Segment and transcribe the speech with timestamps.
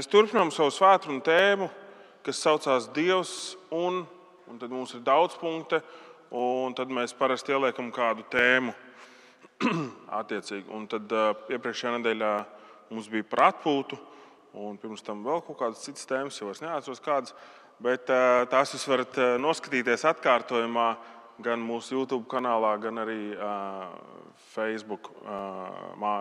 [0.00, 1.66] Mēs turpinām savu svētdienu tēmu,
[2.24, 3.32] kas saucās Dievs,
[3.68, 3.98] un,
[4.48, 5.76] un tad mums ir daudz punktu,
[6.32, 8.72] un tad mēs parasti ieliekam kādu tēmu.
[10.22, 10.64] attiecīgi.
[10.72, 12.30] Un tad uh, iepriekšējā nedēļā
[12.94, 14.00] mums bija par atpūtu,
[14.64, 17.36] un pirms tam vēl kaut kādas citas tēmas, jau es neatceros kādas.
[17.76, 20.88] Bet uh, tās jūs varat uh, noskatīties atkārtojumā
[21.44, 23.84] gan mūsu YouTube kanālā, gan arī uh,
[24.56, 26.16] Facebook uh, mā,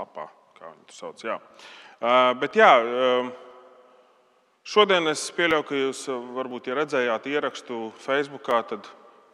[0.00, 1.28] lapā, kā viņi to sauc.
[1.28, 1.36] Jā.
[1.36, 2.70] Uh, bet jā,
[4.66, 6.00] šodien es pieļauju, ka jūs
[6.34, 8.88] varbūt ja redzējāt ierakstu Facebook, tad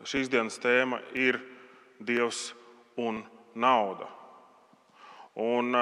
[0.05, 1.41] šīs dienas tēma ir
[1.99, 2.53] Dievs
[3.01, 3.23] un
[3.59, 4.07] nauda.
[5.39, 5.73] Un,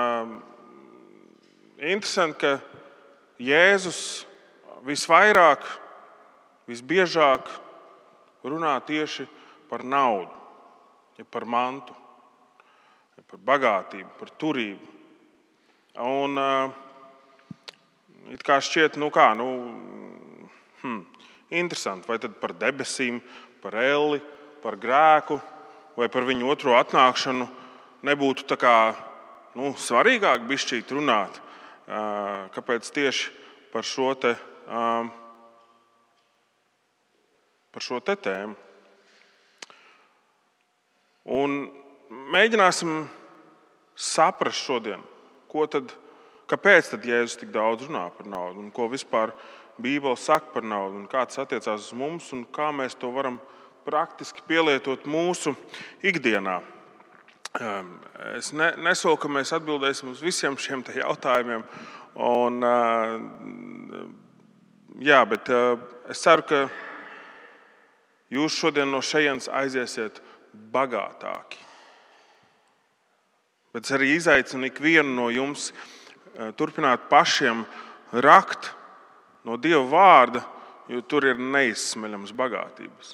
[1.82, 2.54] interesanti, ka
[3.42, 4.00] Jēzus
[4.86, 5.66] visvairāk,
[6.70, 7.50] visbiežāk
[8.46, 9.26] runā tieši
[9.68, 10.30] par naudu,
[11.18, 11.96] ja par mantu,
[13.18, 14.95] ja par bagātību, par turību.
[15.96, 16.70] Un, uh,
[18.32, 19.48] it kā šķiet, nu kā, nu,
[20.82, 21.02] hmm,
[21.56, 23.22] interesanti, vai tad par debesīm,
[23.62, 24.20] par elli,
[24.62, 25.40] par grēku
[25.96, 27.48] vai par viņu otro atnākšanu
[28.06, 28.94] nebūtu kā,
[29.56, 31.40] nu, svarīgāk bišķīt runāt.
[32.54, 33.30] Kāpēc tieši
[33.72, 34.34] par šo, te,
[37.72, 38.54] par šo te tēmu?
[41.36, 41.56] Un
[42.34, 43.08] mēģināsim
[43.98, 45.00] saprast šodien,
[45.56, 45.92] ko tad,
[46.50, 49.32] kāpēc tad Jēzus tik daudz runā par naudu un ko vispār
[49.80, 53.40] Bībele saka par naudu un kā tas attiecās uz mums un kā mēs to varam
[53.86, 55.54] praktiski pielietot mūsu
[56.04, 56.60] ikdienā.
[57.60, 57.92] Ehm,
[58.36, 61.62] es ne, nesolu, ka mēs atbildēsim uz visiem šiem jautājumiem.
[62.26, 63.14] Un, eh,
[65.06, 65.76] jā, bet eh,
[66.10, 66.62] es ceru, ka
[68.32, 70.20] jūs šodien no šejienes aiziesiet
[70.72, 71.65] bagātāki.
[73.76, 77.58] Bet es arī izaicinu ikvienu no jums eh, turpināt pašiem
[78.24, 78.70] rakt
[79.44, 80.40] no Dieva vārda,
[80.88, 83.10] jo tur ir neizsmeļamas bagātības.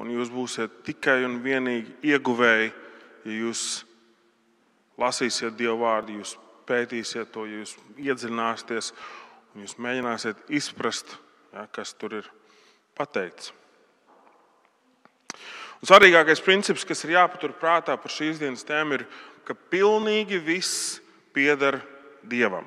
[0.00, 2.70] Un jūs būsiet tikai un vienīgi ieguvēji,
[3.28, 3.64] ja jūs
[4.96, 8.88] lasīsiet Dieva vārdu, jūs pētīsiet to, ja jūs iedziļināsieties
[9.52, 11.18] un jūs mēģināsiet izprast,
[11.52, 12.32] ja, kas tur ir
[12.96, 13.52] pateikts.
[15.84, 19.02] Un svarīgākais princips, kas ir jāpatur prātā par šīs dienas tēmu, ir,
[19.44, 20.98] ka pilnīgi viss
[21.34, 21.80] pieder
[22.24, 22.66] Dievam.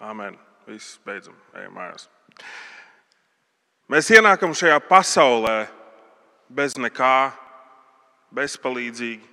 [0.00, 0.38] Amen.
[0.68, 2.08] Viss beidzam, ejam mājās.
[3.88, 5.62] Mēs ienākam šajā pasaulē
[6.52, 7.30] bez nekā,
[8.36, 9.24] bezpalīdzīgi,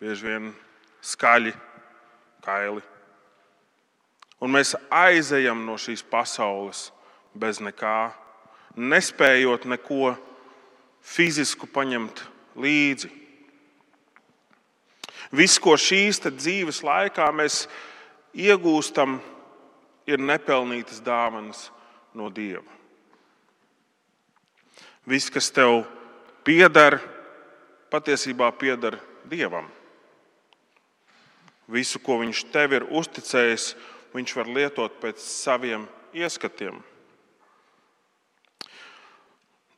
[0.00, 0.46] bieži vien
[1.04, 1.52] skaļi,
[2.44, 2.80] kaili.
[4.40, 6.86] Un mēs aizejam no šīs pasaules
[7.36, 8.10] bez nekā,
[8.78, 10.14] nespējot neko
[11.04, 12.24] fizisku paņemt
[12.56, 13.10] līdzi.
[15.32, 17.66] Viss, ko šīs dzīves laikā mēs
[18.32, 19.18] iegūstam,
[20.08, 21.68] ir nepelnītas dāvanas
[22.16, 22.64] no Dieva.
[25.08, 25.82] Viss, kas tev
[26.44, 26.98] pieder,
[27.92, 29.68] patiesībā pieder Dievam.
[31.68, 33.74] Visu, ko Viņš tev ir uzticējis,
[34.16, 35.82] Viņš var lietot pēc saviem
[36.16, 36.78] ieskatiem.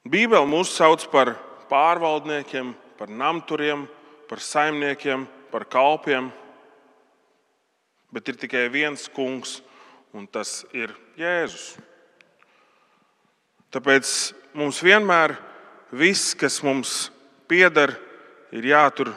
[0.06, 1.32] Bībele mūs sauc par
[1.68, 3.88] pārvaldniekiem, par namturiem,
[4.30, 6.30] par saimniekiem, par kalpiem.
[8.10, 9.60] Bet ir tikai viens kungs,
[10.14, 11.76] un tas ir Jēzus.
[13.70, 14.08] Tāpēc
[14.58, 15.36] mums vienmēr
[15.94, 17.10] viss, kas mums
[17.50, 17.94] pieder,
[18.50, 19.12] ir jātur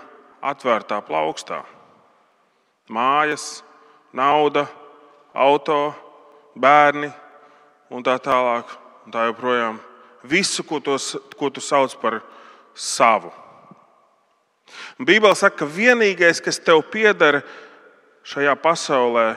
[0.46, 1.64] atvērtā plaukstā.
[2.94, 3.64] Mājas,
[4.14, 4.68] nauda,
[5.34, 5.94] auto,
[6.54, 7.10] bērni
[7.90, 8.80] un tā tālāk.
[9.04, 9.82] Un tā joprojām.
[10.24, 12.22] Visu, ko, tos, ko tu sauc par
[12.72, 13.34] savu.
[14.98, 17.42] Bībeli saka, ka vienīgais, kas tev pieder
[18.28, 19.34] šajā pasaulē,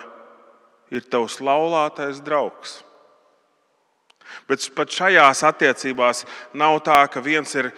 [0.91, 2.81] ir tavs laulātais draugs.
[4.47, 7.71] Bet pat šajās attiecībās nav tā, ka viens ir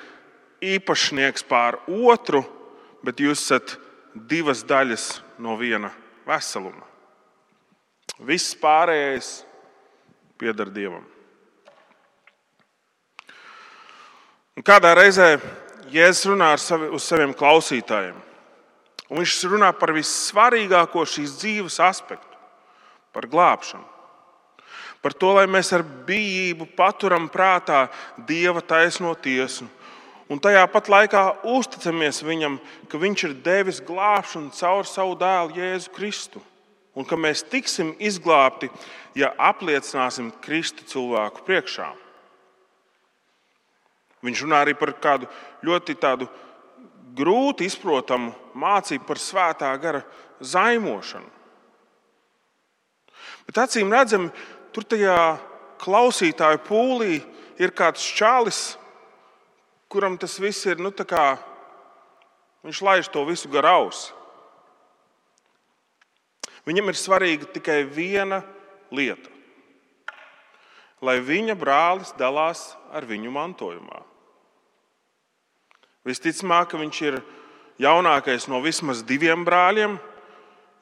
[0.65, 2.43] īpašnieks pār otru,
[3.05, 3.77] bet jūs esat
[4.29, 5.93] divas daļas no viena
[6.27, 6.85] veseluma.
[8.19, 9.44] Viss pārējais
[10.38, 11.05] pieder Dievam.
[14.59, 15.37] Un kādā reizē
[15.93, 18.17] Jēzus runā savi, uz saviem klausītājiem.
[19.08, 22.37] Un viņš runā par vissvarīgāko šīs dzīves aspektu,
[23.17, 23.87] par glābšanu.
[25.00, 27.87] Par to, lai mēs ar bijību paturam prātā
[28.26, 29.69] Dieva taisno tiesu.
[30.29, 32.58] Un tajā pat laikā uzticamies Viņam,
[32.91, 36.43] ka Viņš ir devis glābšanu caur savu dēlu Jēzu Kristu.
[36.99, 38.69] Un ka mēs tiksim izglābti,
[39.14, 41.93] ja apliecināsim Kristu cilvēku priekšā.
[44.25, 45.29] Viņš runā arī par kādu
[45.67, 46.26] ļoti tādu
[47.19, 50.03] grūti izprotamu mācību par svētā gara
[50.41, 51.31] zaimošanu.
[53.49, 54.29] Bet acīm redzami,
[54.75, 55.38] tur tajā
[55.81, 57.20] klausītāju pūlī
[57.59, 58.76] ir kāds čalis,
[59.88, 61.38] kuram tas viss ir, nu, kā
[62.67, 64.12] viņš laiž to visu gar ausi.
[66.69, 68.43] Viņam ir svarīga tikai viena
[68.93, 69.31] lieta-
[71.06, 74.07] lai viņa brālis dalās ar viņu mantojumā.
[76.08, 77.20] Visticamāk, viņš ir
[77.82, 79.99] jaunākais no vismaz diviem brāļiem,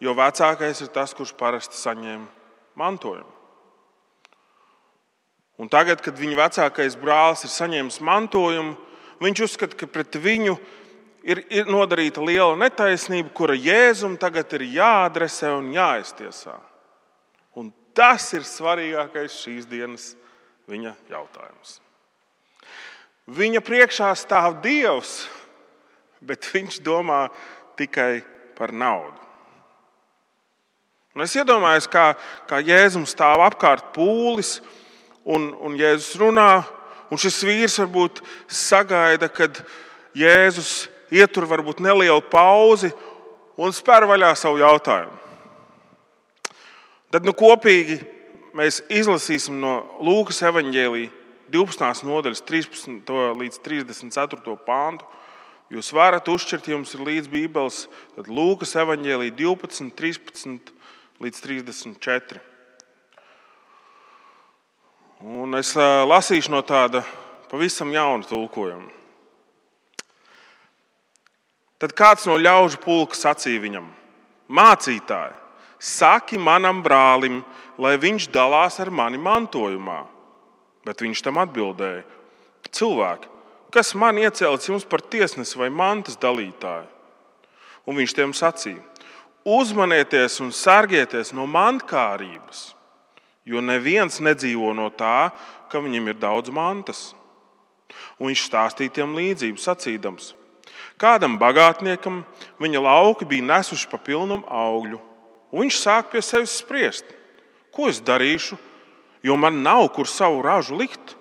[0.01, 2.27] jo vecākais ir tas, kurš parasti saņem
[2.79, 3.33] mantojumu.
[5.57, 8.75] Un tagad, kad viņa vecākais brālis ir saņēmis mantojumu,
[9.25, 10.59] viņš uzskata, ka pret viņu
[11.25, 16.59] ir, ir nodarīta liela netaisnība, kura Jēzum tagad ir jāadresē un jāiztiesā.
[17.57, 20.13] Un tas ir svarīgākais šīs dienas
[20.69, 21.81] viņa jautājums.
[23.27, 25.25] Viņa priekšā stāv Dievs,
[26.23, 27.27] bet viņš domā
[27.79, 28.23] tikai
[28.55, 29.19] par naudu.
[31.17, 32.13] Un es iedomājos, kā,
[32.47, 34.61] kā Jēzus stāv apkārt pūlis,
[35.27, 36.63] un, un Jēzus runā,
[37.11, 39.59] un šis vīrs varbūt sagaida, kad
[40.15, 42.93] Jēzus ietur varbūt nelielu pauzi
[43.59, 45.17] un spēr vaļā savu jautājumu.
[47.11, 47.99] Tad nu, kopīgi
[48.55, 51.16] mēs izlasīsim no Lūkas evanģēlīja
[51.53, 52.03] 12.
[52.07, 53.13] nodaļas 13.
[53.39, 54.57] līdz 34.
[54.67, 55.07] pāntu.
[55.71, 57.79] Jūs varat uzšķirt, ja jums ir līdzi Bībeles,
[58.15, 60.71] tad Lūkas evanģēlīja 12, 13
[61.23, 62.43] līdz 34.
[65.27, 67.03] Un es lasīšu no tāda
[67.51, 68.93] pavisam jauna tulkojuma.
[71.83, 73.89] Tad kāds no ļaužu pulka sacīja viņam:
[74.49, 75.35] Mācītāji,
[75.83, 77.43] saki manam brālim,
[77.77, 80.05] lai viņš dalās ar mani mantojumā.
[80.87, 82.05] Bet viņš tam atbildēja:
[82.71, 83.31] Cilvēki,
[83.75, 86.87] kas man iecēlis jums par tiesnesi vai mantas dalītāju?
[87.87, 88.83] Un viņš tiem sacīja:
[89.47, 92.73] Uzmanieties un sargieties no mantkārības,
[93.47, 95.31] jo neviens nedzīvo no tā,
[95.71, 97.03] ka viņam ir daudz mantas.
[98.19, 100.33] Un viņš stāstīja tiem līdzību, sacīdams:
[100.99, 102.23] Kādam bagātniekam
[102.63, 105.03] viņa lauki bija nesuši pa pilnam augļu,
[105.53, 107.11] un viņš sāk pie sevis spriest,
[107.75, 108.57] ko es darīšu,
[109.27, 111.17] jo man nav kur savu ražu likt.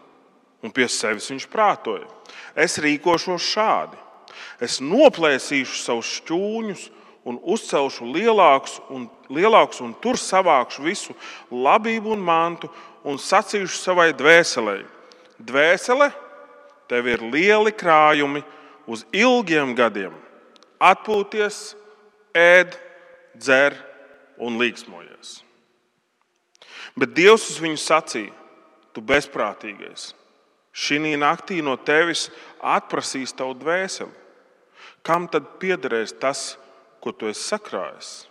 [0.63, 2.05] Un pie sevis viņš prātoja:
[2.57, 3.97] Es rīkošos šādi.
[4.61, 6.85] Es noplēsīšu savus šķūņus
[7.25, 11.15] un uzcelšu lielākus, un, lielākus, un tur savākšu visu
[11.51, 12.69] labību un mantu,
[13.05, 14.79] un sacīšu savai dvēselē:
[15.37, 16.11] Dvēsele,
[16.89, 18.45] tev ir lieli krājumi
[18.87, 20.13] uz ilgiem gadiem.
[20.81, 21.73] Atpūties,
[22.35, 22.77] ēd,
[23.37, 23.77] dzer
[24.41, 25.44] un līksmojies.
[26.95, 28.33] Bet Dievs uz viņu sacīja:
[28.95, 30.13] Tu bezprātīgais,
[30.71, 32.29] šī naktī no tevis
[32.63, 34.11] atprasīs tavu dvēseli.
[35.03, 36.55] Kam tad piederēs tas?
[37.05, 38.25] ko tu esi sakrājis.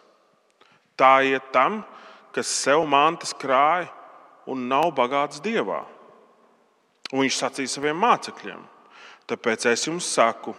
[0.98, 1.84] Tā iet tam,
[2.34, 3.86] kas sev mantas krāja
[4.50, 5.84] un nav bagāts dievā.
[7.12, 8.64] Un viņš sacīja saviem mācekļiem:
[9.30, 10.56] Tāpēc es jums saku,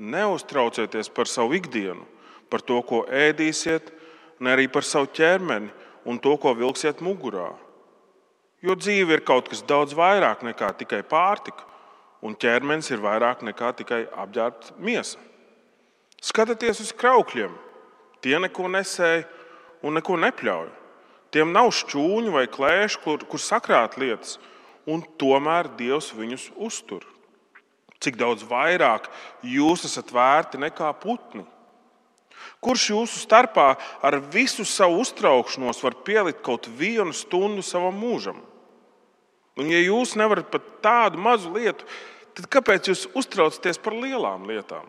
[0.00, 2.06] neuztraucieties par savu ikdienu,
[2.48, 3.92] par to, ko ēdīsiet,
[4.40, 5.68] ne arī par savu ķermeni
[6.04, 7.50] un to, ko vilksiet mugurā.
[8.60, 11.64] Jo dzīve ir kaut kas daudz vairāk nekā tikai pārtika,
[12.20, 15.20] un ķermenis ir vairāk nekā tikai apģērbta miesa.
[16.20, 17.54] Skatieties uz kraukļiem.
[18.20, 19.24] Tie neko nesēja
[19.80, 20.68] un neko nepļauj.
[21.32, 24.36] Tiem nav šķūņu vai klēšu, kur, kur sakrāt lietas,
[24.84, 27.06] un tomēr Dievs viņus uztur.
[28.00, 29.08] Cik daudz vairāk
[29.44, 31.46] jūs esat vērti nekā putni?
[32.60, 38.40] Kurš jūsu starpā ar visu savu uztraukšanos var pielikt kaut vienu stundu savam mūžam?
[39.58, 41.86] Un, ja jūs nevarat pat tādu mazu lietu,
[42.36, 44.86] tad kāpēc jūs uztraucaties par lielām lietām?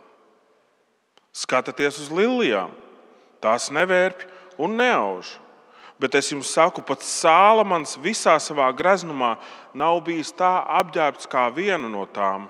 [1.32, 2.74] Skatieties uz lilijām.
[3.42, 4.28] Tās nevērpj
[4.62, 5.38] un neauž.
[6.02, 9.36] Bet es jums saku, pat Sālamans visā savā greznumā
[9.78, 10.50] nav bijis tā
[10.82, 12.48] apģērbts kā viena no tām.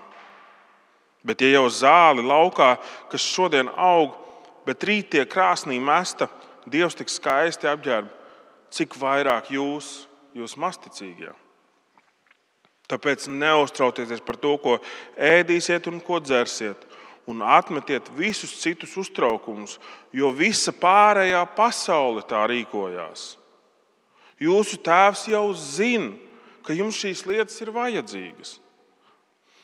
[1.21, 2.75] Bet, ja jau zāli laukā,
[3.11, 4.15] kas šodien aug,
[4.67, 6.29] bet rīt tiek krāsnī mesta,
[6.69, 8.09] Dievs tik skaisti apģērb,
[8.69, 10.05] cik vairāk jūs,
[10.37, 11.31] jūs masticīgie.
[12.91, 14.77] Tāpēc neuztraucieties par to, ko
[15.15, 16.85] ēdīsiet un ko dzersiet,
[17.29, 19.77] un atmetiet visus citus uztraukumus,
[20.13, 23.37] jo visa pārējā pasaule tā rīkojās.
[24.41, 26.13] Jūsu tēvs jau zina,
[26.65, 28.57] ka jums šīs lietas ir vajadzīgas.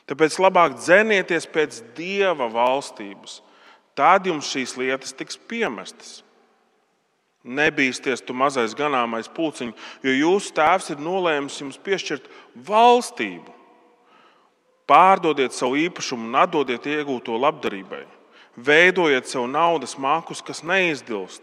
[0.08, 3.42] Tāpēc labāk dzenieties pēc dieva valstības.
[3.98, 6.20] Tad jums šīs lietas tiks piemestas.
[7.48, 12.26] Nebīsties, tu mazais ganāmais pulciņš, jo jūsu tēvs ir nolēmis jums piešķirt
[12.68, 13.54] valstību.
[14.88, 18.04] Pārdodiet savu īpašumu un atdodiet iegūto labdarībai.
[18.58, 21.42] Veidojiet sev naudas mākus, kas neizdilst,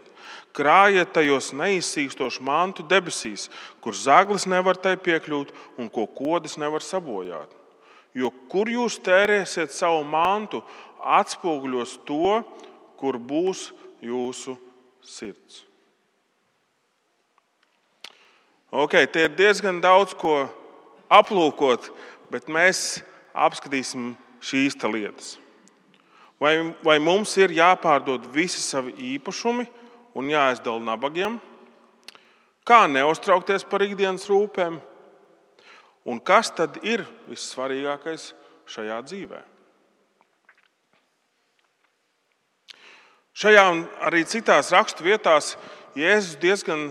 [0.56, 3.48] krājiet tajos neizsīkstošu mantu debesīs,
[3.80, 7.48] kur zaglis nevar tai piekļūt un ko kodis nevar sabojāt.
[8.16, 10.62] Jo kur jūs tērēsiet savu mantu,
[11.02, 12.42] atspoguļos to,
[12.96, 13.70] kur būs
[14.04, 14.56] jūsu
[15.04, 15.64] sirds.
[18.76, 20.48] Okay, tie ir diezgan daudz ko
[21.08, 21.90] aplūkot,
[22.32, 23.00] bet mēs
[23.32, 25.36] apskatīsim šīs lietas.
[26.40, 29.64] Vai, vai mums ir jāpārdod visi savi īpašumi
[30.18, 31.38] un jāizdala nabagiem?
[32.66, 34.80] Kā neuztraukties par ikdienas rūpēm?
[36.06, 38.32] Un kas tad ir vissvarīgākais
[38.68, 39.40] šajā dzīvē?
[43.36, 45.56] Šajā un arī citās raksturvietās
[45.96, 46.86] Jēzus diezgan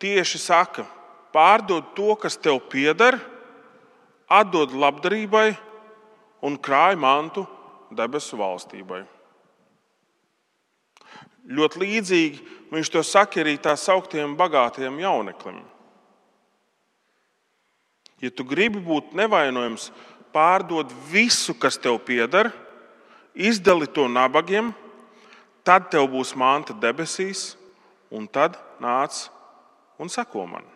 [0.00, 0.84] tieši saka,
[1.32, 3.16] pārdod to, kas tev pieder,
[4.28, 5.54] atdod labdarībai
[6.44, 7.46] un krāj mantu
[7.96, 9.02] debesu valstībai.
[11.48, 12.44] Ļoti līdzīgi
[12.74, 15.62] viņš to saka arī tā sauktiem bagātiem jauneklim.
[18.20, 19.88] Ja tu gribi būt nevainojams,
[20.30, 22.52] pārdod visu, kas tev pieder,
[23.32, 24.74] izdali to nabagiem,
[25.70, 27.54] tad tev būs manta debesīs,
[28.10, 29.28] un tad nāc
[30.02, 30.66] un seko man.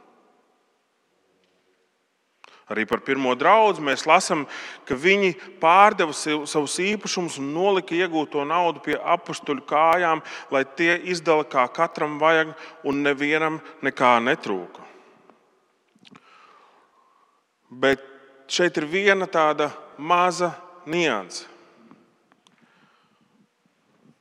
[2.71, 4.47] Arī par pirmo draugu mēs lasām,
[4.89, 10.23] ka viņi pārdeva savus īpašumus un nolika iegūto naudu pie apstuļu kājām,
[10.55, 12.55] lai tie izdala kā katram vajag,
[12.87, 14.87] un nevienam nekā netrūka.
[17.69, 18.01] Bet
[18.49, 20.55] šeit ir viena tāda maza
[20.87, 21.54] nianse.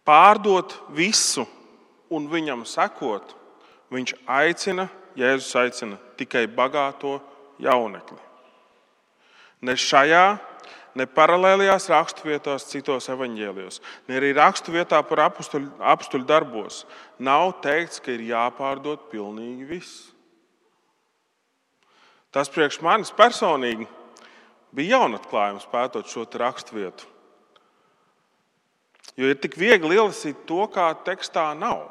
[0.03, 1.45] Pārdot visu
[2.11, 3.35] un viņam sekot,
[3.93, 7.19] viņš aicina, Jēzus aicina tikai bagāto
[7.61, 8.17] jaunekli.
[9.63, 10.39] Ne šajā,
[10.97, 13.79] ne paralēlajās raksturvietās, citos evaņģēlijos,
[14.09, 16.81] ne arī raksturvietā par apstuļu, apstuļu darbos
[17.21, 20.09] nav teikts, ka ir jāpārdod pilnīgi viss.
[22.33, 23.85] Tas priekš manis personīgi
[24.73, 27.12] bija jaunatklājums pētot šo raksturvietu.
[29.19, 31.85] Jo ir tik viegli ielasīt to, kā tekstā nav.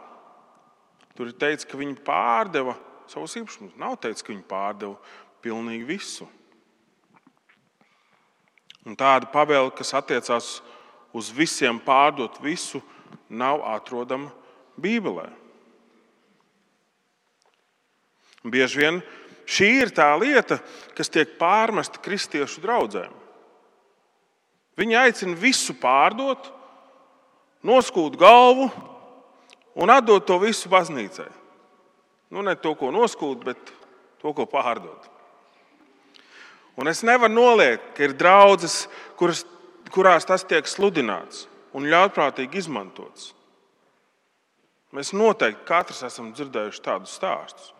[1.16, 2.75] Tur ir teikts, ka viņi pārdeva
[3.11, 3.76] savus īpašumus.
[3.78, 4.97] Nav teikts, ka viņi pārdeva
[5.45, 6.26] pilnīgi visu.
[8.88, 10.57] Un tāda pavēle, kas attiecās
[11.14, 12.81] uz visiem pārdot visu,
[13.28, 14.33] nav atrodama
[14.81, 15.28] Bībelē.
[18.42, 18.99] Bieži vien
[19.47, 20.59] šī ir tā lieta,
[20.97, 23.12] kas tiek pārmesta kristiešu draugiem.
[24.81, 26.49] Viņi aicina visu pārdot,
[27.66, 28.69] noskūt galvu
[29.78, 31.31] un atdot to visu baznīcai.
[32.33, 33.73] Nu, ne to, ko noskūt, bet
[34.23, 35.09] to, ko pārdot.
[36.81, 38.87] Un es nevaru noliekt, ka ir draudzes,
[39.21, 39.45] kuras,
[39.92, 43.33] kurās tas tiek sludināts un ļaunprātīgi izmantots.
[44.92, 47.71] Mēs noteikti katrs esam dzirdējuši tādus stāstus.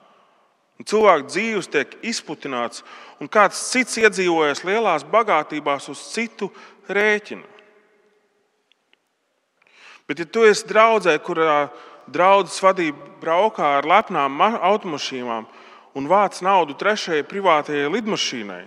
[0.80, 2.80] Un cilvēku dzīves tiek izputināts,
[3.20, 6.48] un kāds cits iedzīvojas lielās bagātībās uz citu
[6.88, 7.44] rēķinu.
[10.12, 11.71] Bet, ja tu esi draudzē, kurā
[12.12, 15.47] draudzes vadība braukā ar lepnām automašīnām
[15.97, 18.66] un vāc naudu trešajai privātajai lidmašīnai,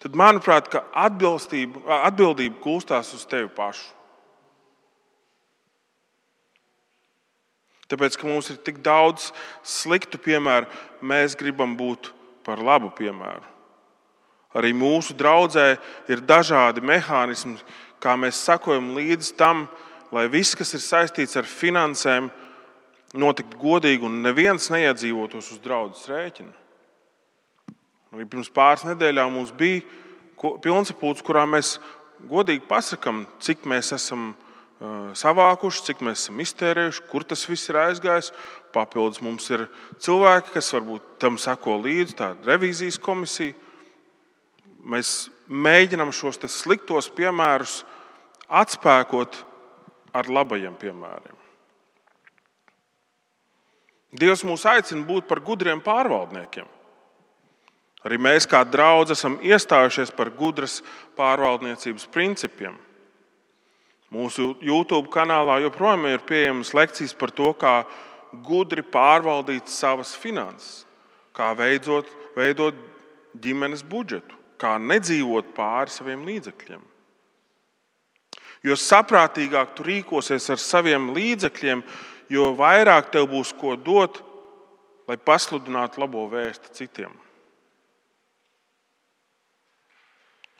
[0.00, 3.84] tad, manuprāt, atbildība gulstās uz tevi pašu.
[7.92, 10.72] Tāpēc, ka mums ir tik daudz sliktu piemēru,
[11.04, 12.14] mēs gribam būt
[12.48, 13.44] par labu piemēru.
[14.56, 15.74] Arī mūsu draudzē
[16.08, 17.60] ir dažādi mehānismi,
[18.00, 19.66] kā mēs sakojam līdzi tam,
[20.14, 22.30] lai viss, kas ir saistīts ar finansēm,
[23.16, 26.52] notiktu godīgi un neviens neiedzīvotos uz draudzes rēķina.
[28.14, 29.82] Arī pirms pāris nedēļām mums bija
[30.62, 31.76] pilnsapulce, kurā mēs
[32.30, 34.34] godīgi pasakām, cik mēs esam
[35.16, 38.32] savākuši, cik mēs esam iztērējuši, kur tas viss ir aizgājis.
[38.76, 39.66] Papildus mums ir
[40.04, 43.56] cilvēki, kas varbūt tam sako līdzi, tāda revīzijas komisija.
[44.86, 47.80] Mēs mēģinām šos sliktos piemērus
[48.46, 49.40] atspēkot
[50.16, 51.36] ar labajiem piemēriem.
[54.16, 56.68] Dievs mūs aicina būt par gudriem pārvaldniekiem.
[58.06, 60.78] Arī mēs, kā draugi, esam iestājušies par gudras
[61.18, 62.76] pārvaldniecības principiem.
[64.14, 67.80] Mūsu YouTube kanālā joprojām ir pieejamas lekcijas par to, kā
[68.46, 70.84] gudri pārvaldīt savas finanses,
[71.34, 72.06] kā veidot,
[72.38, 72.78] veidot
[73.42, 76.84] ģimenes budžetu, kā nedzīvot pāri saviem līdzekļiem.
[78.66, 81.84] Jo saprātīgāk tu rīkosies ar saviem līdzekļiem,
[82.32, 84.18] jo vairāk tev būs ko dot,
[85.06, 87.12] lai pasludinātu labo vēstu citiem.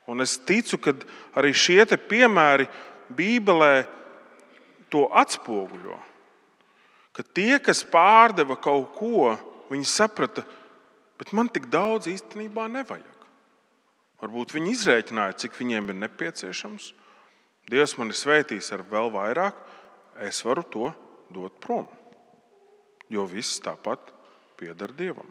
[0.06, 0.94] Un es ticu, ka
[1.34, 2.68] arī šie piemēri
[3.10, 3.86] Bībelē
[4.90, 5.98] to atspoguļo.
[7.16, 9.38] ka tie, kas pārdeva kaut ko,
[9.70, 10.44] viņi saprata,
[11.16, 13.24] bet man tik daudz īstenībā nevajag.
[14.20, 16.92] Varbūt viņi izrēķināja, cik viņiem ir nepieciešams.
[17.70, 19.56] Dievs man ir svētījis ar vēl vairāk,
[20.22, 20.90] es varu to
[21.34, 21.88] dot prom.
[23.10, 24.12] Jo viss tāpat
[24.58, 25.28] pieder Dievam.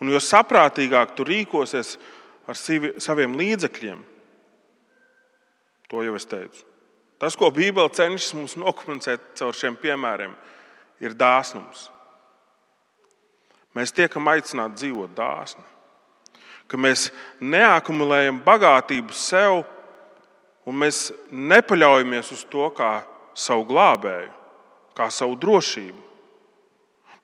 [0.00, 1.96] Un jo saprātīgāk tu rīkosies
[2.48, 3.98] ar saviem līdzekļiem,
[5.90, 6.64] to jau es teicu.
[7.20, 10.34] Tas, ko Bībele cenšas mums nokomunicēt caur šiem piemēriem,
[11.00, 11.88] ir dāsnums.
[13.76, 15.64] Mēs tiekam aicināti dzīvot dāsni,
[16.68, 19.64] ka mēs neakumulējam bagātību sev,
[20.66, 22.98] un mēs nepaļaujamies uz to kā
[23.36, 24.32] savu glābēju,
[24.96, 26.06] kā savu drošību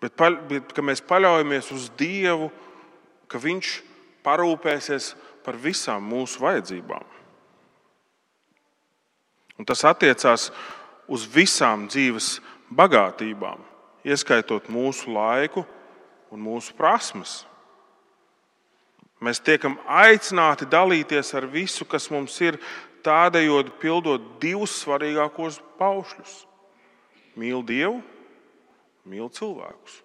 [0.02, 2.50] bet, pa, bet ka mēs paļaujamies uz Dievu,
[3.30, 3.76] ka Viņš
[4.26, 5.12] parūpēsies
[5.46, 7.06] par visām mūsu vajadzībām.
[9.58, 10.50] Un tas attiecās
[11.12, 12.36] uz visām dzīves
[12.72, 13.62] bagātībām,
[14.06, 15.64] ieskaitot mūsu laiku
[16.32, 17.42] un mūsu prasmes.
[19.22, 22.58] Mēs tiekam aicināti dalīties ar visu, kas mums ir,
[23.04, 26.38] tādējot pildot divus svarīgākos paušļus-
[27.40, 28.02] mīl Dievu
[29.08, 30.00] mīl cilvēkus.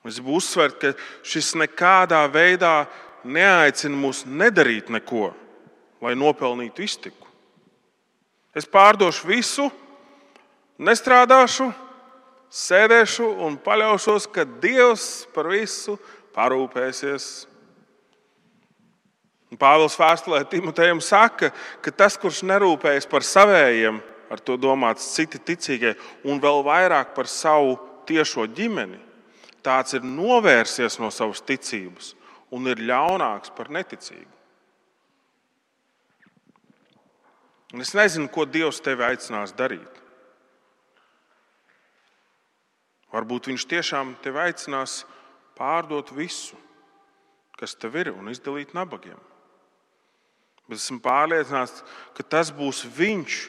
[0.00, 0.92] Es gribu uzsvērt, ka
[1.26, 2.88] šis nekādā veidā
[3.24, 5.34] neaicina mūs nedarīt neko,
[6.00, 7.28] lai nopelnītu iztiku.
[8.56, 9.68] Es pārdošu visu,
[10.80, 11.68] nestrādāšu,
[12.50, 15.98] sēdēšu un paļaušos, ka Dievs par visu
[16.34, 17.49] parūpēsies.
[19.58, 21.50] Pāvils vēstulē Timotejam saka,
[21.82, 23.98] ka tas, kurš nerūpējas par savējiem,
[24.30, 27.74] ar to domāts citi ticīgie, un vēl vairāk par savu
[28.06, 29.00] tiešo ģimeni,
[29.66, 32.14] tāds ir novērsies no savas ticības
[32.54, 34.30] un ir ļaunāks par neticīgu.
[37.74, 39.98] Un es nezinu, ko Dievs tevi aicinās darīt.
[43.14, 45.04] Varbūt Viņš tiešām tevi aicinās
[45.58, 46.58] pārdot visu,
[47.58, 49.18] kas tev ir, un izdalīt nabagiem.
[50.70, 51.82] Bet esmu pārliecināts,
[52.14, 53.40] ka tas būs Viņš,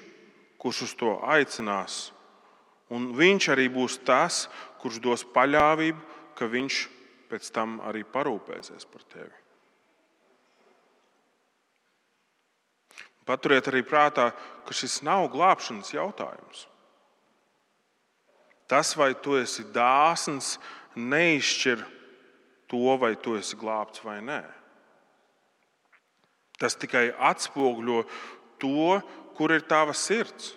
[0.62, 2.00] kurš uz to aicinās.
[2.92, 4.48] Un viņš arī būs tas,
[4.82, 6.02] kurš dos paļāvību,
[6.36, 6.80] ka viņš
[7.30, 9.38] pēc tam arī parūpēsies par tevi.
[13.26, 14.32] Paturiet arī prātā,
[14.66, 16.66] ka šis nav glābšanas jautājums.
[18.68, 20.56] Tas, vai tu esi dāsns,
[20.96, 21.86] neizšķir
[22.72, 24.42] to, vai tu esi glābts vai nē.
[26.62, 28.04] Tas tikai atspoguļo
[28.62, 29.00] to,
[29.38, 30.54] kur ir tava sirds?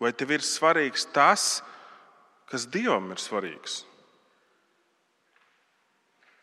[0.00, 1.60] Vai tev ir svarīgs tas,
[2.48, 3.82] kas Dievam ir svarīgs?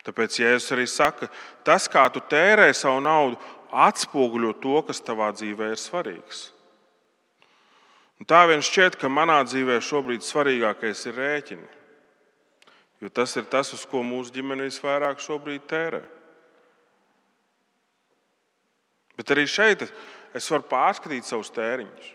[0.06, 1.26] Tāpēc Jēzus arī saka,
[1.66, 3.40] tas, kā tu tērē savu naudu,
[3.74, 6.50] atspoguļo to, kas tavā dzīvē ir svarīgs.
[8.20, 11.66] Un tā vien šķiet, ka manā dzīvē šobrīd svarīgākais ir rēķini.
[13.02, 16.04] Jo tas ir tas, uz ko mūsu ģimene visvairāk šobrīd tērē.
[19.16, 19.86] Bet arī šeit
[20.36, 22.12] es varu pārskatīt savus tēriņus.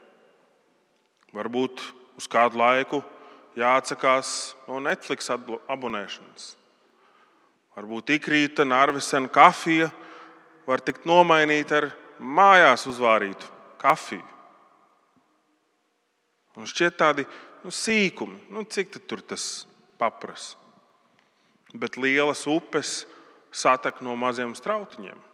[1.33, 1.83] Varbūt
[2.19, 3.01] uz kādu laiku
[3.57, 6.51] jāatsakās no Netflix abonēšanas.
[7.77, 9.89] Varbūt ikrīta Narvisena kafija
[10.67, 11.87] var tikt nomainīta ar
[12.19, 13.47] mājās uzvārītu
[13.81, 14.27] kafiju.
[16.59, 17.25] Un šķiet tādi
[17.63, 19.65] nu, sīkumi, nu, cik tur tas
[20.01, 20.55] papras.
[21.71, 23.05] Bet lielas upes
[23.55, 25.30] satek no maziem strautiņiem.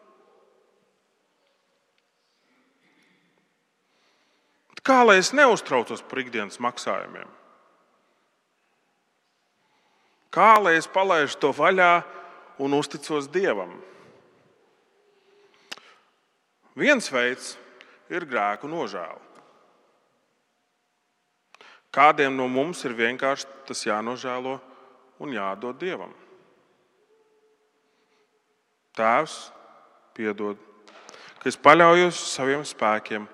[4.87, 7.27] Kā lai es neuztraucos par ikdienas maksājumiem?
[10.31, 11.91] Kā lai es palaidu to vaļā
[12.63, 13.73] un uzticos Dievam?
[16.79, 17.57] Viens veids
[18.13, 19.23] ir grēku nožēla.
[21.91, 24.55] Kādiem no mums ir vienkārši tas jānožēlo
[25.19, 26.13] un jādod Dievam?
[28.95, 29.39] Tēvs,
[30.15, 30.61] piedod,
[31.41, 33.27] ka es paļaujos uz saviem spēkiem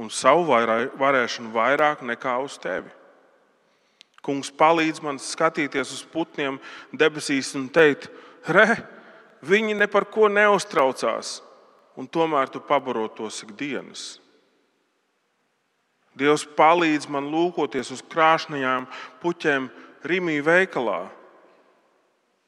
[0.00, 2.88] un savu varēšanu vairāk nekā uz tevi.
[4.24, 6.58] Kungs palīdz man skatīties uz putniem
[6.92, 8.08] debesīs un teikt,
[8.48, 8.82] re,
[9.44, 11.38] viņi ne par ko neuztraucās,
[11.96, 14.18] un tomēr tu pabaro tos ikdienas.
[16.16, 18.88] Dievs palīdz man lūkoties uz krāšņajām
[19.22, 19.70] puķēm
[20.04, 21.00] Rīgā veikalā,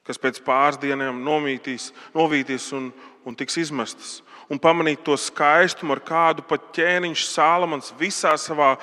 [0.07, 2.91] kas pēc pāris dienām nomītīs, novītīs un,
[3.27, 4.21] un tiks izmestas
[4.53, 8.75] un pamanīt to skaistumu, ar kādu pat ķēniņš Sālamans visā savā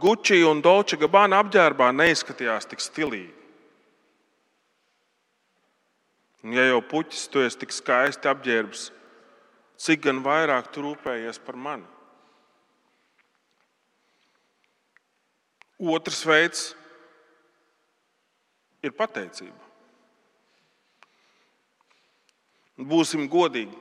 [0.00, 3.34] Gucci un Dolce Gabbana apģērbā neizskatījās tik stilīgi.
[6.46, 8.88] Un, ja jau puķis tu esi tik skaisti apģērbs,
[9.84, 11.86] cik gan vairāk tu rūpējies par mani?
[15.78, 16.62] Otrs veids
[18.82, 19.67] ir pateicība.
[22.78, 23.74] Būsim godīgi.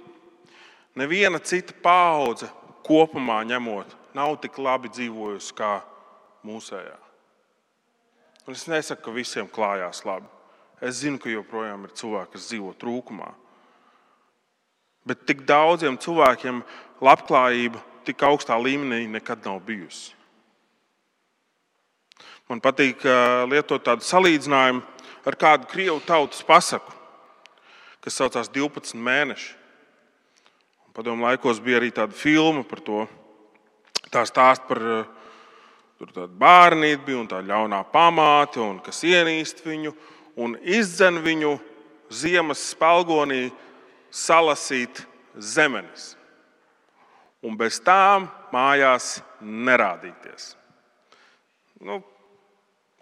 [0.97, 2.49] Neviena cita paudze
[2.87, 5.75] kopumā ņemot, nav tik labi dzīvojusi kā
[6.47, 6.97] mūsējā.
[8.47, 10.25] Un es nesaku, ka visiem klājās labi.
[10.81, 13.29] Es zinu, ka joprojām ir cilvēki, kas dzīvo trūkumā.
[15.07, 16.63] Bet tik daudziem cilvēkiem
[17.03, 20.15] labklājība tik augstā līmenī nekad nav bijusi.
[22.47, 23.03] Man patīk
[23.51, 24.81] lietot tādu salīdzinājumu
[25.27, 26.93] ar kādu krievu tautas pasaku,
[28.07, 29.49] kas saucās 12 mēneši.
[30.95, 33.01] Padomu laikos bija arī tāda filma par to.
[34.07, 39.91] Tā stāsta par bērnīti, bija un tā ļaunā pamāte, un kas ienīst viņu
[40.39, 41.57] un izdzen viņu
[42.07, 43.49] ziemas spēlgonī
[44.07, 45.03] salasīt
[45.35, 46.13] zemenes.
[47.43, 50.53] Un bez tām mājās nerādīties.
[51.83, 51.99] Nu,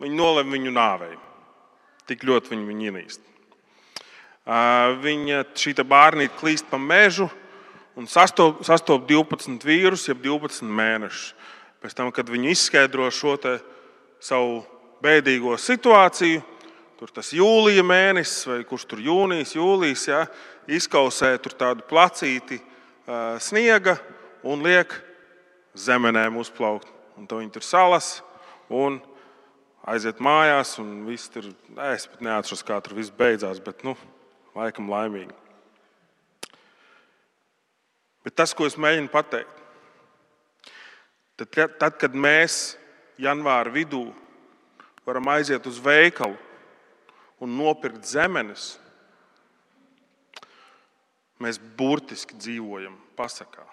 [0.01, 1.13] viņi nolēma viņu nāvei.
[2.09, 3.34] Tik ļoti viņi viņu ienīst.
[4.45, 7.25] Viņa šī bērnīte klīst pa mežu,
[7.97, 11.33] un sastop, sastop 12 vīrus, jeb 12 mēnešus.
[11.81, 13.35] Pēc tam, kad viņi izskaidro šo
[14.21, 14.63] savu
[15.01, 16.43] bēdīgo situāciju,
[16.99, 20.21] tur tas jūlija mēnesis, vai kurš tur jūnijas, jūlijas, ja,
[20.67, 22.61] izkausē tādu placīti
[23.41, 23.97] sniega
[24.45, 24.93] un liek
[25.75, 26.89] zemenēm uzplaukt.
[27.17, 28.19] Un to viņi tur salas
[28.69, 28.99] un
[29.85, 31.47] aiziet mājās, un viss tur,
[31.91, 33.93] es pat neatceros, kā tur viss beidzās, bet, nu,
[34.55, 35.33] laikam laimīgi.
[38.25, 39.61] Bet tas, ko es mēģinu pateikt,
[41.37, 42.73] tad, tad kad mēs
[43.21, 44.07] janvāra vidū
[45.05, 46.37] varam aiziet uz veikalu
[47.43, 48.73] un nopirkt zemenes,
[51.37, 53.67] mēs burtiski dzīvojam pasakā.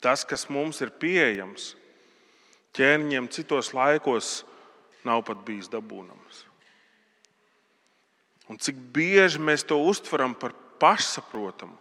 [0.00, 1.74] Tas, kas mums ir pieejams,
[2.76, 4.44] ķēniņiem citos laikos
[5.04, 6.45] nav pat bijis dabūnams.
[8.46, 11.74] Un cik bieži mēs to uztveram par pašsaprotamu.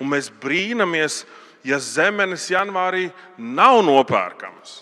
[0.00, 1.24] Un mēs brīnamies,
[1.66, 4.78] ja zemenes janvārī nav nopērkamas.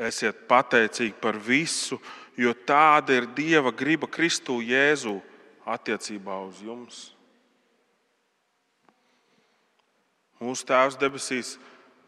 [0.00, 1.98] Esiet pateicīgi par visu,
[2.38, 5.18] jo tāda ir Dieva griba Kristu Jēzu
[5.66, 7.00] attiecībā uz jums.
[10.40, 11.56] Mūsu Tēvs debesīs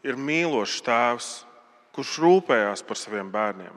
[0.01, 1.27] ir mīlošs Tēvs,
[1.93, 3.75] kurš rūpējās par saviem bērniem.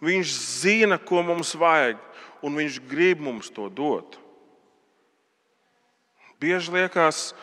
[0.00, 0.32] Viņš
[0.62, 2.00] zina, ko mums vajag,
[2.40, 4.16] un Viņš grib mums to dot.
[6.40, 7.34] Bieži liekas,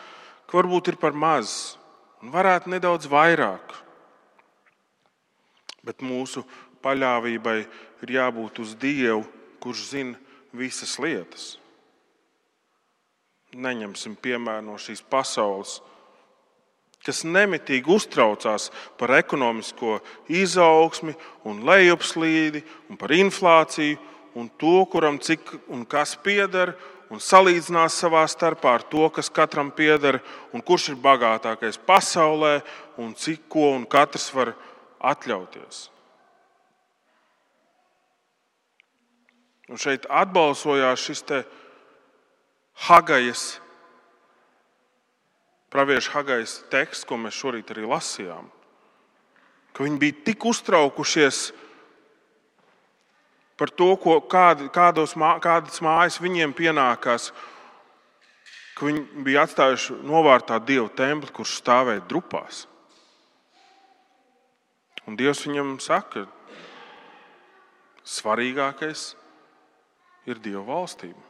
[0.50, 1.78] ka varbūt ir par maz,
[2.18, 3.76] un varētu nedaudz vairāk.
[5.86, 6.42] Bet mūsu
[6.82, 7.60] paļāvībai
[8.02, 9.22] ir jābūt uz Dievu,
[9.62, 10.18] kurš zina
[10.50, 11.56] visas lietas.
[13.54, 15.78] Neņemsim piemēru no šīs pasaules,
[17.06, 21.14] kas nemitīgi uztraucās par ekonomisko izaugsmi,
[21.48, 23.98] un lejupslīdi un par inflāciju
[24.38, 26.74] un to, kuram cik un kas pieder,
[27.08, 30.20] un salīdzinās savā starpā ar to, kas katram pieder,
[30.52, 32.58] un kurš ir bagātākais pasaulē,
[33.00, 34.52] un cik ko un katrs var
[35.00, 35.88] atļauties.
[39.68, 41.24] Un šeit atbalsojās šis
[42.78, 43.58] Hagajas,
[45.72, 48.48] pravieša Hagajas teksts, ko mēs šorīt arī lasījām.
[49.76, 51.42] Ka viņi bija tik uztraukušies
[53.58, 53.90] par to,
[54.30, 57.32] kād, kādos, kādas mājas viņiem pienākās,
[58.78, 62.66] ka viņi bija atstājuši novārtā Dieva templi, kurš stāvēja drupās.
[65.08, 66.26] Un Dievs viņam saka,
[68.08, 69.10] svarīgākais
[70.28, 71.27] ir Dieva valstība.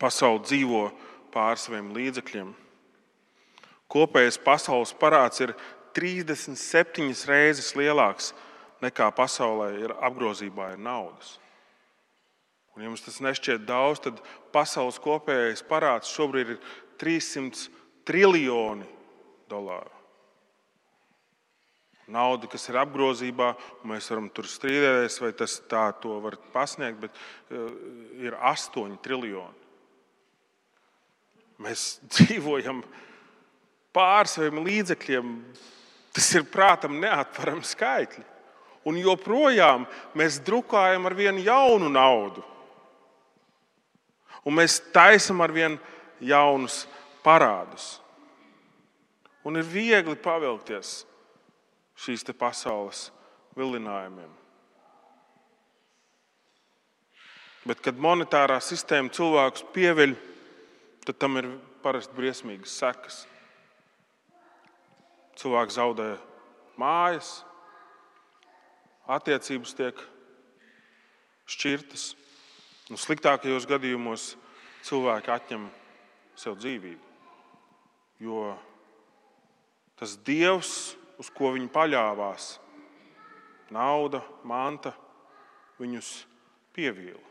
[0.00, 0.86] Pasaule dzīvo
[1.34, 2.54] pār saviem līdzekļiem.
[3.90, 5.52] Kopējais pasaules parāds ir
[5.98, 8.30] 37 reizes lielāks
[8.80, 11.36] nekā pasaulē ir apgrozībā ir naudas.
[12.74, 14.20] Un, ja jums tas nešķiet daudz, tad
[14.54, 16.60] pasaules kopējais parāds šobrīd ir
[17.02, 17.66] 300
[18.06, 18.86] triljoni
[19.50, 19.96] dolāru.
[22.10, 23.52] Nauda, kas ir apgrozībā,
[23.86, 27.74] mēs varam tur strīdēties, vai tas tā to var pasniegt, bet eh,
[28.26, 29.69] ir 8 triljoni.
[31.60, 32.82] Mēs dzīvojam
[33.94, 35.34] pār saviem līdzekļiem,
[36.14, 38.24] Tas ir prātam neatverami skaitļi.
[38.88, 39.84] Un joprojām
[40.16, 42.42] mēs drukājam ar vienu jaunu naudu.
[44.48, 45.76] Un mēs taisam ar vienu
[46.24, 46.86] jaunus
[47.22, 47.98] parādus.
[49.44, 51.04] Un ir viegli pavilkties
[52.00, 53.10] šīs pasaules
[53.56, 54.32] vilinājumiem.
[57.68, 60.16] Bet, kad monetārā sistēma cilvēkus pieveļ
[61.06, 61.48] tad tam ir
[61.84, 63.22] parasti briesmīgas sekas.
[65.40, 66.10] Cilvēks zaudē
[66.80, 67.40] mājas,
[69.10, 70.02] attiecības tiek
[71.50, 72.10] šķirtas.
[72.90, 74.34] Un sliktākajos gadījumos
[74.86, 75.68] cilvēki atņem
[76.38, 77.06] sev dzīvību.
[78.20, 78.50] Jo
[80.00, 82.54] tas dievs, uz ko viņi paļāvās,
[83.72, 84.92] nauda, manta,
[85.80, 86.12] viņus
[86.76, 87.29] pievīla.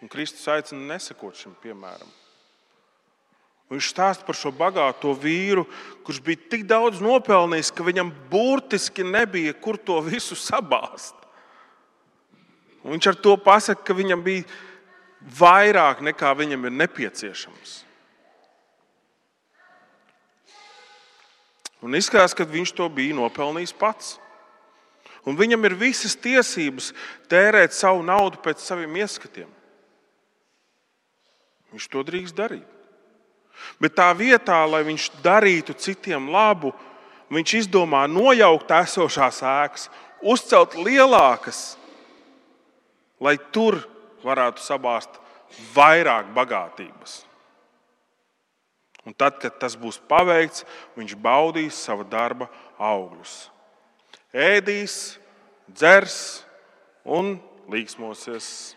[0.00, 2.08] Un Kristus aicina nesakot šim piemēram.
[3.70, 5.62] Viņš stāsta par šo bagāto vīru,
[6.02, 11.14] kurš bija tik daudz nopelnījis, ka viņam burtiski nebija kur to visu sabāzt.
[12.82, 14.42] Un viņš ar to pasaka, ka viņam bija
[15.38, 17.76] vairāk nekā viņam ir nepieciešams.
[21.84, 24.16] Un izskatās, ka viņš to bija nopelnījis pats.
[25.28, 26.90] Un viņam ir visas tiesības
[27.30, 29.59] tērēt savu naudu pēc saviem ieskatiem.
[31.70, 32.66] Viņš to drīkst darīt.
[33.80, 36.72] Bet tā vietā, lai viņš darītu citiem labu,
[37.30, 39.88] viņš izdomā nojaukt esošās ēkas,
[40.20, 41.76] uzcelt lielākas,
[43.20, 43.82] lai tur
[44.24, 45.20] varētu sabāzt
[45.74, 47.20] vairāk bagātības.
[49.08, 50.66] Un tad, kad tas būs paveikts,
[50.98, 53.48] viņš baudīs sava darba augļus.
[54.30, 55.16] Ēdīs,
[55.72, 56.44] dzers
[57.08, 57.38] un
[57.72, 58.76] līksmosies.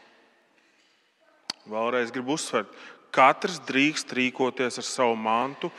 [1.69, 2.71] Vēlreiz gribu uzsvērt,
[3.13, 5.69] katrs drīkst rīkoties ar savu mantu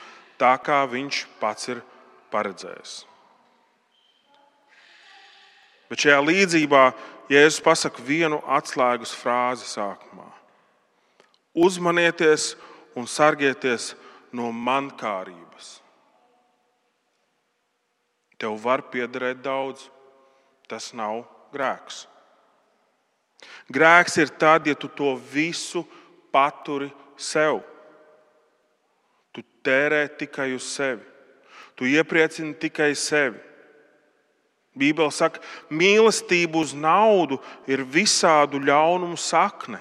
[0.40, 1.82] tā, kā viņš pats ir
[2.32, 3.02] paredzējis.
[5.90, 6.84] Bet šajā līdzībā
[7.32, 10.26] Jēzus pasaka vienu atslēgas frāzi sākumā.
[11.54, 12.54] Uzmanieties
[12.98, 13.92] un sargieties
[14.34, 15.78] no mankārības.
[18.40, 19.86] Tev var piederēt daudz,
[20.68, 21.22] tas nav
[21.54, 22.04] grēks.
[23.72, 25.84] Grēks ir tad, ja tu to visu
[26.34, 27.62] paturi sev.
[29.32, 31.02] Tu tērē tikai uz sevi.
[31.74, 33.40] Tu iepriecini tikai sevi.
[34.74, 37.38] Bībele saka, mīlestība uz naudu
[37.70, 39.78] ir visādu ļaunumu sakne.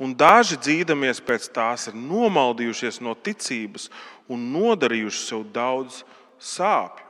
[0.00, 3.90] Un daži dzīdamies pēc tās ir nomaldījušies no ticības
[4.32, 6.00] un nodarījuši sev daudz
[6.40, 7.04] sāpju.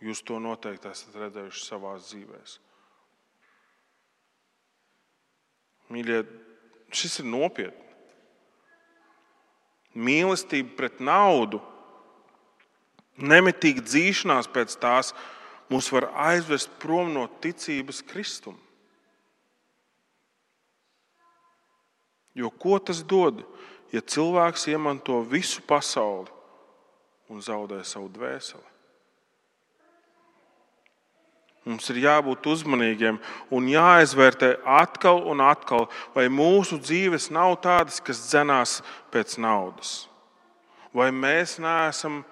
[0.00, 2.50] Jūs to noteikti esat redzējuši savā dzīvēm.
[5.90, 6.22] Mīļie,
[6.94, 7.86] šis ir nopietni.
[9.98, 11.58] Mīlestība pret naudu,
[13.18, 15.10] nemitīga dzīšanās pēc tās,
[15.70, 18.58] mūs var aizvest prom no ticības Kristum.
[22.38, 23.42] Jo ko tas dod,
[23.90, 26.30] ja cilvēks iemanto visu pasauli
[27.30, 28.79] un zaudē savu dvēseli?
[31.68, 33.18] Mums ir jābūt uzmanīgiem
[33.52, 38.78] un jāizvērtē atkal un atkal, vai mūsu dzīves nav tādas, kas dzenās
[39.12, 40.08] pēc naudas.
[40.96, 42.22] Vai mēs neesam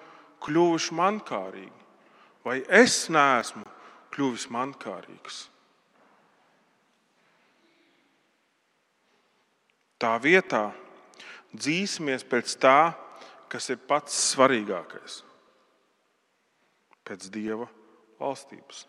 [0.43, 1.85] kļuvuši mankārīgi,
[2.43, 3.63] vai es neesmu
[4.15, 5.45] kļuvis mankārīgs.
[9.99, 10.69] Tā vietā
[11.53, 12.93] dzīsimies pēc tā,
[13.51, 15.23] kas ir pats svarīgākais-
[17.05, 17.67] pēc Dieva
[18.19, 18.87] valstības.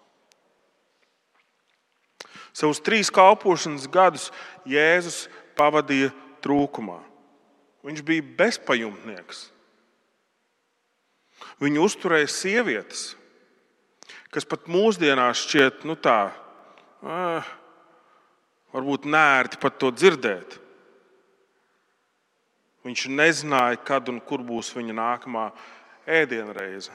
[2.53, 4.29] Savus trīs kalpošanas gadus
[4.69, 5.29] Jēzus
[5.59, 6.11] pavadīja
[6.45, 6.99] trūkumā.
[7.87, 9.47] Viņš bija bezpajumtnieks.
[11.61, 13.15] Viņu uzturēja sievietes,
[14.33, 16.33] kas pat mūsdienās šķiet, nu tā,
[17.05, 17.45] eh,
[18.73, 20.59] varbūt nērti pat to dzirdēt.
[22.85, 25.51] Viņš nezināja, kad un kur būs viņa nākamā
[26.07, 26.91] ēdienreize.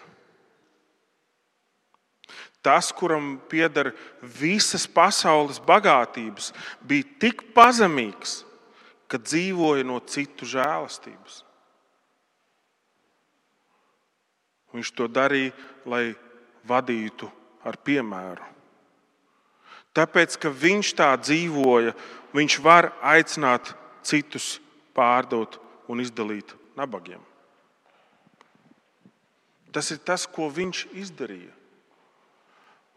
[2.65, 6.49] Tas, kuram pieder visas pasaules bagātības,
[6.81, 8.39] bija tik pazemīgs,
[9.05, 11.43] ka dzīvoja no citu žēlastības.
[14.73, 15.53] Viņš to darīja,
[15.85, 16.15] lai
[16.65, 17.29] vadītu
[17.63, 18.49] ar piemēru.
[19.95, 21.93] Tāpēc, ka viņš tā dzīvoja,
[22.35, 24.55] viņš var aicināt citus
[24.97, 27.21] pārdot un izdalīt nabagiem.
[29.71, 31.53] Tas ir tas, ko viņš izdarīja.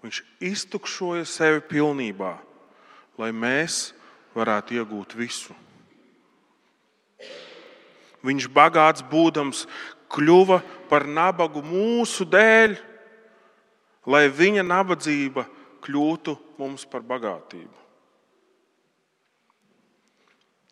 [0.04, 2.37] Viņš iztukšoja sevi pilnībā,
[3.18, 3.88] lai mēs
[4.37, 5.56] varētu iegūt visu.
[8.22, 9.64] Viņš bagāts būdams,
[10.11, 12.76] kļuva par nabagu mūsu dēļ,
[14.08, 15.44] lai viņa nabadzība
[15.84, 17.74] kļūtu mums par bagātību.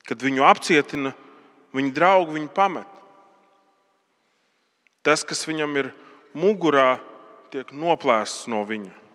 [0.07, 1.11] Kad viņu apcietina,
[1.75, 2.93] viņa draugi viņu pamet.
[5.03, 5.91] Tas, kas viņam ir
[6.39, 7.01] mugurā,
[7.51, 9.06] tiek noplēsts no viņa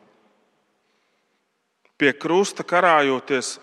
[2.02, 3.60] pie krusta karājoties,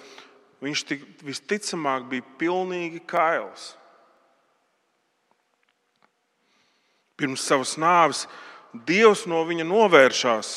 [0.62, 3.72] viņš tik, visticamāk bija pilnīgi kails.
[7.18, 8.28] Pirms savas nāves
[8.86, 10.48] Dievs no viņa novēršās,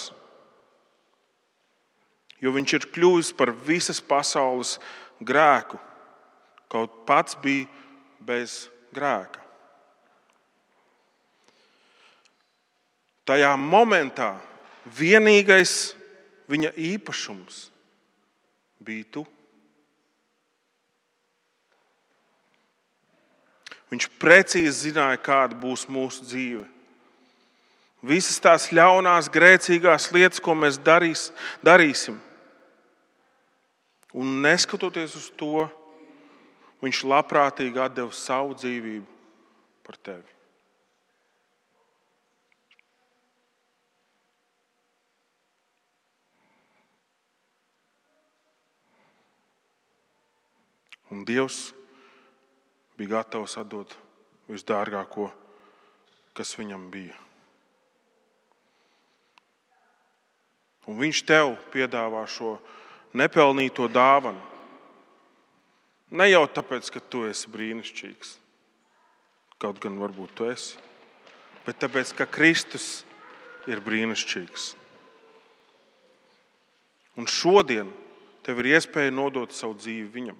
[2.44, 4.76] jo viņš ir kļuvis par visas pasaules
[5.24, 5.80] grēku,
[6.70, 7.70] kaut pats bija
[8.20, 9.39] bez grēka.
[13.26, 14.34] Tajā momentā
[14.98, 15.96] vienīgais
[16.49, 17.67] viņa īpašums
[18.82, 19.25] bija tu.
[23.91, 26.63] Viņš precīzi zināja, kāda būs mūsu dzīve.
[28.01, 31.27] Visas tās ļaunās, grēcīgās lietas, ko mēs darīs,
[31.62, 32.17] darīsim.
[34.17, 35.67] Un neskatoties uz to,
[36.82, 39.06] viņš labprātīgi deva savu dzīvību
[39.86, 40.40] par tevi.
[51.12, 51.74] Un Dievs
[52.95, 53.93] bija gatavs atdot
[54.47, 55.28] visdārgāko,
[56.38, 57.17] kas viņam bija.
[60.89, 62.56] Un viņš tev piedāvā šo
[63.13, 64.39] nepelnīto dāvanu.
[66.12, 68.34] Ne jau tāpēc, ka tu esi brīnišķīgs,
[69.62, 70.80] kaut gan varbūt tu esi,
[71.63, 73.06] bet tāpēc, ka Kristus
[73.71, 74.71] ir brīnišķīgs.
[77.19, 77.91] Un šodien
[78.43, 80.39] tev ir iespēja nodot savu dzīvi viņam.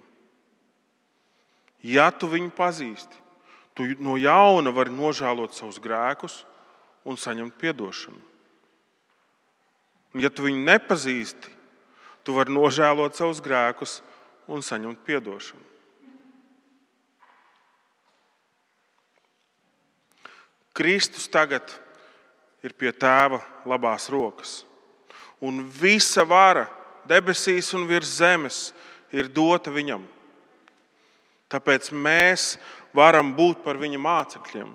[1.82, 3.18] Ja tu viņu pazīsti,
[3.74, 6.44] tu no jauna vari nožēlot savus grēkus
[7.08, 8.22] un saņemt atdošanu.
[10.22, 11.50] Ja tu viņu nepazīsti,
[12.28, 14.02] tu vari nožēlot savus grēkus
[14.52, 15.68] un saņemt atdošanu.
[20.72, 21.68] Kristus tagad
[22.64, 24.62] ir pie tēva labās rokas,
[25.44, 26.68] un visa vara
[27.10, 28.70] debesīs un virs zemes
[29.12, 30.06] ir dota viņam.
[31.52, 32.56] Tāpēc mēs
[32.96, 34.70] varam būt par viņa mācekļiem.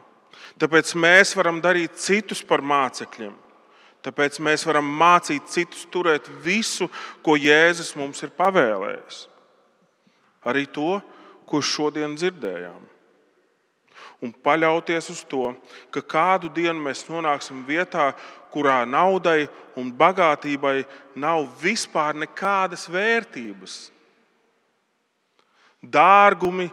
[0.61, 3.35] Tāpēc mēs varam darīt citus par mācekļiem.
[4.07, 6.87] Tāpēc mēs varam mācīt citus turēt visu,
[7.27, 9.25] ko Jēzus mums ir pavēlējis.
[10.47, 11.01] Arī to,
[11.49, 12.85] ko šodien dzirdējām.
[14.23, 15.51] Un paļauties uz to,
[15.93, 18.13] ka kādu dienu mēs nonāksim vietā,
[18.53, 20.87] kurā naudai un bagātībai
[21.19, 23.77] nav vispār nekādas vērtības
[25.93, 26.69] dārgumi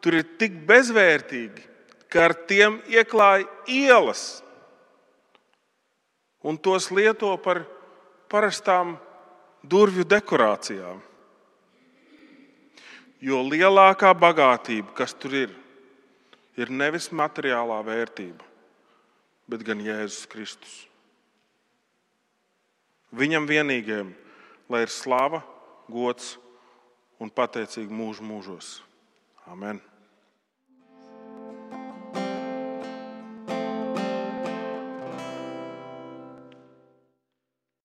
[0.00, 1.66] tur ir tik bezvērtīgi,
[2.10, 4.40] ka ar tiem ieklāja ielas
[6.42, 7.62] un tos lieto par
[8.30, 8.96] parastām
[9.62, 11.00] durvju dekorācijām.
[13.20, 15.50] Jo lielākā bagātība, kas tur ir,
[16.56, 18.46] ir nevis materiālā vērtība,
[19.50, 20.76] bet gan Jēzus Kristus.
[23.12, 24.14] Viņam vienīgajam,
[24.70, 25.42] lai ir slava,
[25.90, 26.38] gods
[27.20, 28.78] un pateicīgi mūžu mūžos.
[29.50, 29.80] Amen!